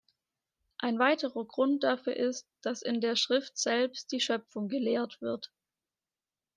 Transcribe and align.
Ein 0.79 0.97
weiterer 0.97 1.45
Grund 1.45 1.83
dafür 1.83 2.15
ist, 2.17 2.47
dass 2.63 2.81
in 2.81 3.01
der 3.01 3.15
Schrift 3.15 3.55
selbst 3.59 4.11
die 4.11 4.19
Schöpfung 4.19 4.67
gelehrt 4.67 5.21
wird. 5.21 5.53